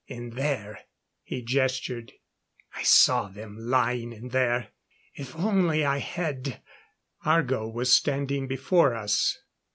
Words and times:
In 0.07 0.31
there" 0.31 0.79
He 1.31 1.43
gestured. 1.43 2.13
"I 2.73 2.81
saw 2.81 3.27
them 3.27 3.55
lying 3.59 4.11
in 4.11 4.29
there. 4.29 4.69
If 5.13 5.35
only 5.35 5.85
I 5.85 5.99
had" 5.99 6.59
Argo 7.23 7.67
was 7.67 7.93
standing 7.93 8.47
before 8.47 8.95
us. 8.95 9.37